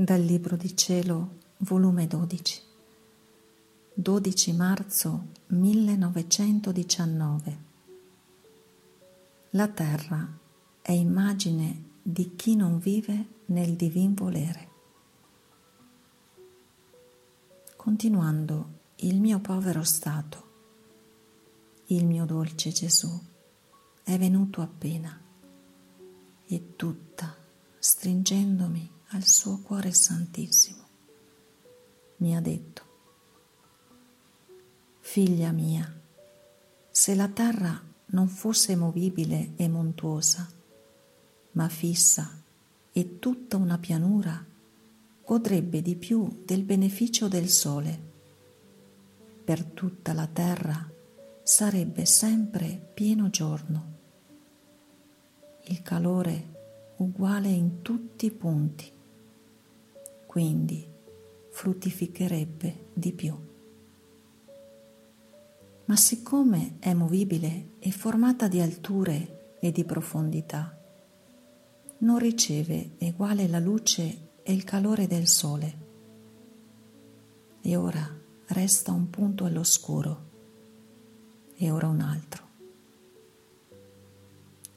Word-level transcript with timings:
Dal 0.00 0.20
Libro 0.20 0.54
di 0.54 0.76
Cielo, 0.76 1.38
volume 1.56 2.06
12, 2.06 2.62
12 3.94 4.52
marzo 4.52 5.26
1919. 5.48 7.58
La 9.50 9.66
terra 9.66 10.38
è 10.80 10.92
immagine 10.92 11.96
di 12.00 12.36
chi 12.36 12.54
non 12.54 12.78
vive 12.78 13.40
nel 13.46 13.74
divin 13.74 14.14
volere. 14.14 14.68
Continuando 17.74 18.68
il 18.98 19.18
mio 19.18 19.40
povero 19.40 19.82
stato, 19.82 20.44
il 21.86 22.06
mio 22.06 22.24
dolce 22.24 22.70
Gesù 22.70 23.20
è 24.04 24.16
venuto 24.16 24.60
appena 24.60 25.20
e 26.46 26.76
tutta 26.76 27.34
stringendomi 27.80 28.94
al 29.12 29.24
suo 29.24 29.60
cuore 29.60 29.92
santissimo, 29.92 30.86
mi 32.18 32.36
ha 32.36 32.40
detto, 32.40 32.82
Figlia 35.00 35.50
mia, 35.50 35.90
se 36.90 37.14
la 37.14 37.28
terra 37.28 37.82
non 38.06 38.28
fosse 38.28 38.76
movibile 38.76 39.52
e 39.56 39.66
montuosa, 39.66 40.46
ma 41.52 41.68
fissa 41.70 42.42
e 42.92 43.18
tutta 43.18 43.56
una 43.56 43.78
pianura, 43.78 44.44
godrebbe 45.24 45.80
di 45.80 45.96
più 45.96 46.42
del 46.44 46.62
beneficio 46.62 47.28
del 47.28 47.48
sole. 47.48 47.98
Per 49.42 49.64
tutta 49.64 50.12
la 50.12 50.26
terra 50.26 50.86
sarebbe 51.42 52.04
sempre 52.04 52.90
pieno 52.92 53.30
giorno. 53.30 53.96
Il 55.64 55.80
calore 55.80 56.56
uguale 56.98 57.48
in 57.48 57.80
tutti 57.80 58.26
i 58.26 58.30
punti 58.30 58.96
quindi 60.38 60.88
fruttificherebbe 61.50 62.90
di 62.94 63.12
più. 63.12 63.36
Ma 65.86 65.96
siccome 65.96 66.76
è 66.78 66.94
movibile 66.94 67.70
e 67.80 67.90
formata 67.90 68.46
di 68.46 68.60
alture 68.60 69.56
e 69.58 69.72
di 69.72 69.82
profondità, 69.82 70.80
non 71.98 72.18
riceve 72.20 72.92
eguale 72.98 73.48
la 73.48 73.58
luce 73.58 74.34
e 74.44 74.52
il 74.52 74.62
calore 74.62 75.08
del 75.08 75.26
sole. 75.26 75.78
E 77.60 77.74
ora 77.74 78.08
resta 78.46 78.92
un 78.92 79.10
punto 79.10 79.44
all'oscuro 79.44 80.30
e 81.56 81.68
ora 81.72 81.88
un 81.88 82.00
altro. 82.00 82.48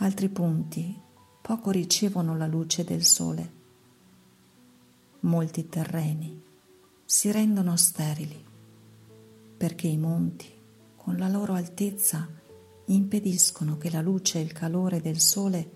Altri 0.00 0.28
punti 0.28 1.00
poco 1.40 1.70
ricevono 1.70 2.36
la 2.36 2.46
luce 2.46 2.84
del 2.84 3.04
sole 3.04 3.56
molti 5.26 5.68
terreni 5.68 6.42
si 7.04 7.30
rendono 7.30 7.76
sterili 7.76 8.44
perché 9.56 9.86
i 9.86 9.96
monti, 9.96 10.52
con 10.96 11.16
la 11.16 11.28
loro 11.28 11.54
altezza, 11.54 12.28
impediscono 12.86 13.78
che 13.78 13.90
la 13.90 14.02
luce 14.02 14.38
e 14.38 14.42
il 14.42 14.52
calore 14.52 15.00
del 15.00 15.18
sole 15.18 15.68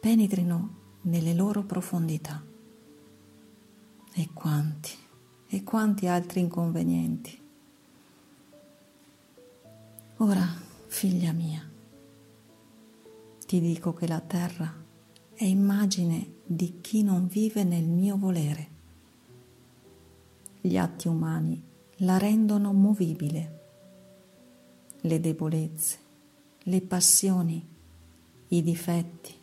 penetrino 0.00 0.82
nelle 1.02 1.32
loro 1.32 1.62
profondità. 1.62 2.42
E 4.16 4.28
quanti, 4.32 4.90
e 5.48 5.62
quanti 5.62 6.06
altri 6.06 6.40
inconvenienti. 6.40 7.40
Ora, 10.18 10.46
figlia 10.86 11.32
mia, 11.32 11.68
ti 13.46 13.60
dico 13.60 13.92
che 13.92 14.08
la 14.08 14.20
terra 14.20 14.82
è 15.34 15.44
immagine 15.44 16.34
di 16.44 16.80
chi 16.80 17.02
non 17.02 17.26
vive 17.28 17.62
nel 17.64 17.84
mio 17.84 18.16
volere 18.16 18.73
gli 20.66 20.78
atti 20.78 21.08
umani 21.08 21.62
la 21.96 22.16
rendono 22.16 22.72
movibile. 22.72 23.60
Le 25.02 25.20
debolezze, 25.20 25.98
le 26.60 26.80
passioni, 26.80 27.68
i 28.48 28.62
difetti 28.62 29.34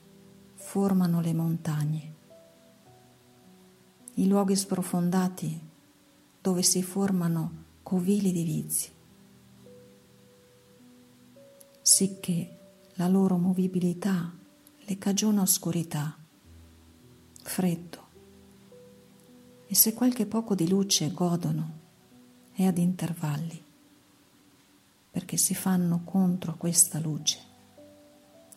formano 0.55 1.21
le 1.21 1.33
montagne. 1.35 2.15
I 4.15 4.27
luoghi 4.27 4.55
sprofondati 4.55 5.61
dove 6.41 6.63
si 6.63 6.81
formano 6.81 7.65
covili 7.83 8.31
di 8.31 8.43
vizi, 8.43 8.89
sicché 11.83 12.57
la 12.95 13.07
loro 13.07 13.37
movibilità 13.37 14.33
le 14.79 14.97
cagiona 14.97 15.43
oscurità, 15.43 16.17
freddo, 17.43 18.00
e 19.71 19.75
se 19.75 19.93
qualche 19.93 20.25
poco 20.25 20.53
di 20.53 20.67
luce 20.67 21.13
godono 21.13 21.79
è 22.51 22.65
ad 22.65 22.77
intervalli, 22.77 23.63
perché 25.09 25.37
si 25.37 25.55
fanno 25.55 26.01
contro 26.03 26.57
questa 26.57 26.99
luce 26.99 27.39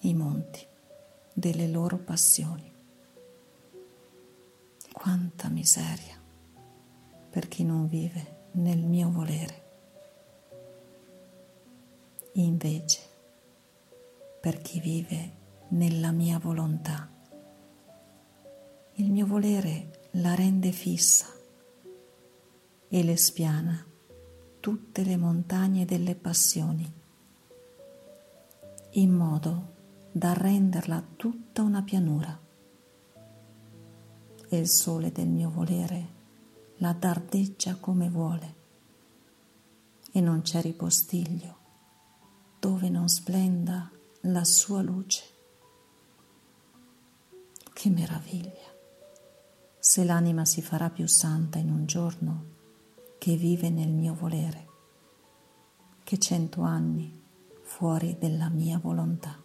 i 0.00 0.12
monti 0.12 0.66
delle 1.32 1.69
loro 1.69 1.98
passioni. 1.98 2.69
Quanta 4.91 5.48
miseria 5.50 6.20
per 7.31 7.46
chi 7.46 7.62
non 7.62 7.86
vive 7.86 8.48
nel 8.54 8.82
mio 8.82 9.08
volere. 9.08 9.62
Invece, 12.32 13.00
per 14.41 14.60
chi 14.60 14.81
vive 14.81 15.32
nella 15.69 16.10
mia 16.10 16.41
volontà, 16.41 17.08
il 18.94 19.12
mio 19.12 19.26
volere 19.26 19.94
la 20.16 20.34
rende 20.34 20.70
fissa 20.70 21.26
e 22.86 23.02
le 23.02 23.16
spiana 23.16 23.84
tutte 24.60 25.02
le 25.02 25.16
montagne 25.16 25.84
delle 25.84 26.14
passioni, 26.14 26.91
in 28.91 29.10
modo 29.10 29.72
da 30.12 30.32
renderla 30.32 31.04
tutta 31.16 31.62
una 31.62 31.82
pianura. 31.82 32.41
E 34.48 34.56
il 34.56 34.69
sole 34.69 35.10
del 35.10 35.26
mio 35.26 35.50
volere 35.50 36.08
la 36.76 36.92
dardeggia 36.92 37.75
come 37.75 38.08
vuole, 38.08 38.54
e 40.12 40.20
non 40.20 40.42
c'è 40.42 40.60
ripostiglio 40.60 41.56
dove 42.60 42.88
non 42.88 43.08
splenda 43.08 43.91
la 44.20 44.44
sua 44.44 44.81
luce. 44.81 45.25
Che 47.72 47.91
meraviglia! 47.91 48.73
Se 49.86 50.02
l'anima 50.02 50.46
si 50.46 50.62
farà 50.62 50.88
più 50.88 51.06
santa 51.06 51.58
in 51.58 51.68
un 51.68 51.84
giorno 51.84 52.52
che 53.18 53.36
vive 53.36 53.68
nel 53.68 53.90
mio 53.90 54.14
volere, 54.14 54.66
che 56.02 56.16
cento 56.16 56.62
anni 56.62 57.22
fuori 57.60 58.16
della 58.18 58.48
mia 58.48 58.78
volontà. 58.78 59.42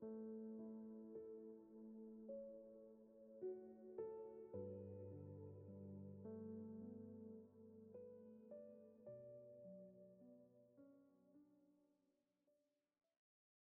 thank 0.00 0.43